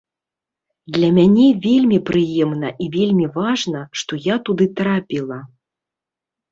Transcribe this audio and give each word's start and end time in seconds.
Для 0.95 1.09
мяне 1.17 1.45
вельмі 1.67 1.99
прыемна 2.11 2.73
і 2.87 2.91
вельмі 2.99 3.31
важна, 3.39 3.79
што 4.05 4.11
я 4.33 4.43
туды 4.51 4.65
трапіла. 4.83 5.39